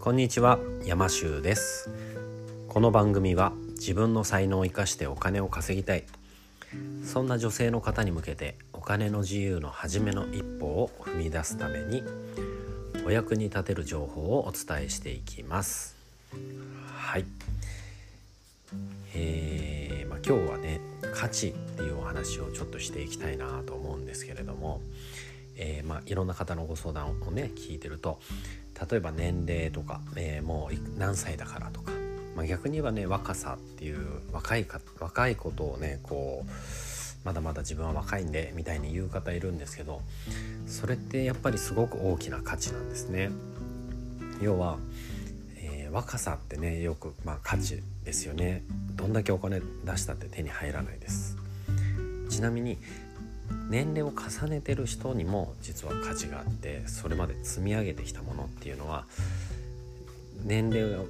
[0.00, 1.90] こんにちは山修です。
[2.68, 6.04] この番組は自分の才能を生かしてお金を稼ぎたい。
[7.04, 12.04] そんな女性の方に向けてお金の自由の初めの一歩を踏み出すために
[13.04, 15.96] お役に立てる情報をお伝えしていきます。
[16.94, 17.24] はい。
[19.16, 20.80] えー、まあ、今日はね
[21.12, 24.80] 価値っていうお話をちょっとしていきたいなと思うんですけれども、
[25.58, 28.20] えー、まあ、いろんな方のご相談をね聞いてると
[28.90, 31.92] 例えば年齢とか、えー、もう何歳だからとか、
[32.36, 36.50] まあ、逆に言えばね若さっていう若いか若いことをねこう
[37.26, 40.00] まだまだ自分は若いんでみたいに言う方いるんですけど
[40.66, 43.30] それってやっぱりすごく大きな価値なんですね。
[44.40, 44.78] 要は、
[45.56, 48.62] えー、若さってねよく、まあ、価値ですよね
[48.94, 51.36] どんだけお金出したって手に入らないです
[52.28, 52.78] ちなみに
[53.70, 59.06] 年齢を重ねてる人にも実は価値があってそれまで積み上げてきたものっていうのは
[60.44, 61.06] 年齢を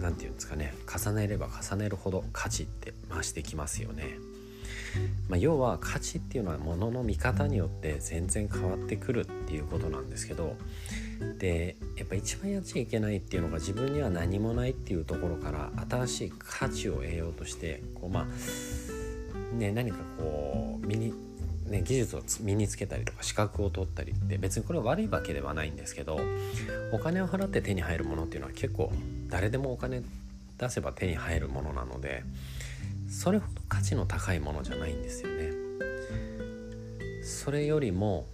[0.00, 4.18] 何て言うんですかね重ねれば重ねるほど価値って増してきますよね。
[5.28, 10.56] まあ、要は価値っていうのはものの見方によって全然変わってくるっていうことなんですけど
[11.38, 21.14] でやっぱ一番やっちゃいけないっていうのが自分には何もないっていうところから新しい価値を得ようとしてこうまあね何かこう身に
[21.66, 26.20] ね、技術を身につけたりとか資格を取ったりって別にこれは悪いわけではないんですけど
[26.92, 28.92] お金を払って手に入るものっていうのは結構
[29.28, 30.02] 誰でもお金
[30.58, 32.24] 出せば手に入るものなので
[33.08, 35.52] それほど価値の高いものじゃないんですよね。
[37.22, 38.26] それよりも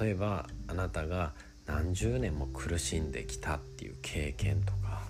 [0.00, 1.32] 例えばあなたが
[1.66, 5.02] 何十年も苦しんできたっていう経験とか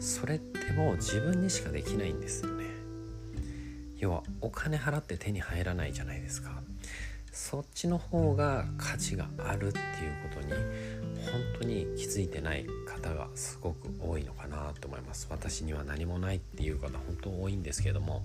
[0.00, 2.75] それってもう自分にしかできないんですよね。
[3.98, 6.62] 要はお金払って手に入らないじゃないですか。
[7.32, 9.82] そっちの方が価値があるっていう
[10.34, 10.52] ことに
[11.30, 15.26] 本当に気づいてない方がすごく多いのかなと思います。
[15.30, 18.22] 私には何もないっていう方本当多いんですけども。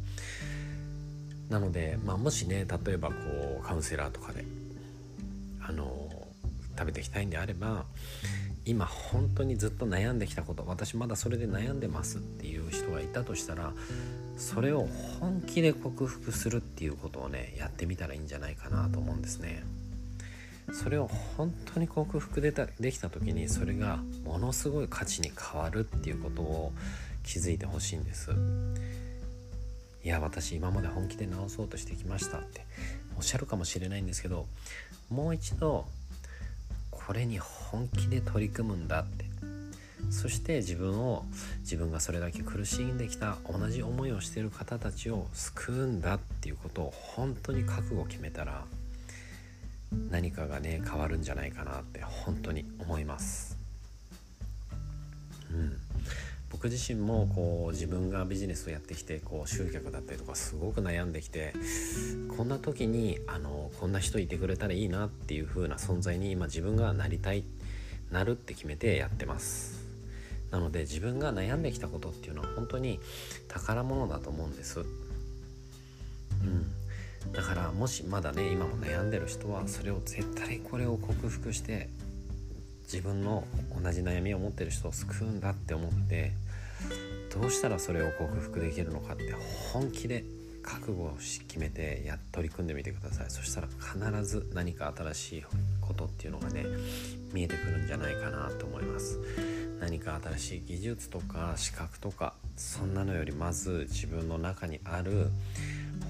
[1.49, 3.15] なので、まあ、もしね例えばこ
[3.61, 4.45] うカウンセラーとかで
[5.61, 6.09] あの
[6.77, 7.85] 食べていきたいんであれば
[8.65, 13.73] 今本当にずっと悩んできたこと私まだそれで悩んでますっていう人がいたとしたら
[14.37, 14.87] それを
[15.19, 19.63] 本気で克服するっていうことをねやってみたらいいんじゃないかなと思うんですね。
[20.73, 26.71] それを本当に克服でたできた時にそれがものすごい価値に変わるっていうことを
[27.23, 28.31] 気づいてほしいんです。
[30.03, 32.65] いや私今まで本気で直そうとしてきましたって
[33.17, 34.47] おっしゃるかもしれないんですけど
[35.09, 35.85] もう一度
[37.07, 39.25] これに本気で取り組むんだって
[40.09, 41.25] そして自分を
[41.59, 48.65] 自分がそれだけ苦しんできた同じ思いをしている方たちを救うんだっていうことを本当に覚悟を決めたら
[50.09, 53.57] 何かがね変わるんじゃないかなって本当に思います。
[55.51, 55.90] うん
[56.61, 61.55] 僕自身もこう自分がビジネスをやってきてこう集客だったりとかすごく悩んできて
[62.37, 67.45] こんな時にあのこんな人いてくれたらいいなっていう風な存在に今自分がなりたい
[68.11, 69.87] なるって決めてやってます。
[70.51, 72.99] なので自分が悩んできたことっていうのは本当に
[73.47, 74.81] 宝物だと思うんです。
[74.81, 74.83] う
[76.43, 76.71] ん。
[77.33, 81.89] だからもしまだね今も悩んでる人はそれを絶対これを克服して
[82.83, 83.47] 自分の
[83.83, 86.33] 同じ悩みを持ってる人を救うんだって思って
[87.33, 89.33] どうしたらそれを克服できるのかって
[89.71, 90.23] 本気で
[90.63, 93.29] 覚悟を決めてや取り組んでみてください。
[93.29, 95.43] そしたら必ず何か新しい
[95.79, 96.65] ことっていうのがね
[97.33, 99.19] 見えてくるんじゃないかなと思います。
[99.79, 105.31] 何か新しい技術とか資格とかそんなのよりまず自分の中にある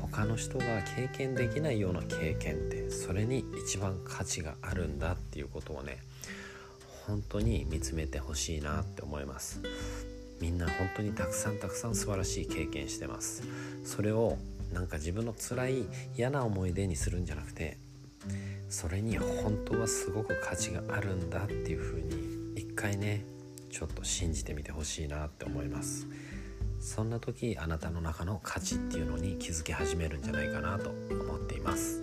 [0.01, 0.65] 他の人が
[0.95, 5.99] 経験できないような経験ってそれに一番価値があるんだっていうことをね
[7.07, 9.61] 本当に見つめてほしいなって思います。
[10.41, 13.43] みんな本当にたくさんたくさん素晴らしい経験してます。
[13.85, 14.37] それを
[14.73, 15.85] なんか自分の辛い
[16.17, 17.77] 嫌な思い出にするんじゃなくて
[18.69, 23.23] それに本当はすごく価値があるんだっていう風に一回ね
[23.69, 26.07] ちょっと信じてみてほしいなって思います。
[26.79, 32.01] そんな時あなたの中の価値っていうのに気づき始めるんじゃないかなと思っています。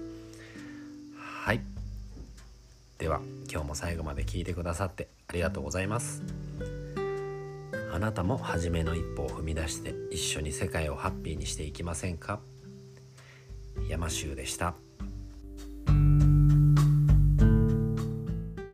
[1.17, 1.61] はい。
[2.99, 3.21] では
[3.51, 6.23] 今日も最後まで聞いてくださってありがとうございます。
[7.91, 12.41] あなたも初めの一歩を踏み出して一緒に世界をハッピーにしていきませんか？
[13.89, 14.75] 山州でした。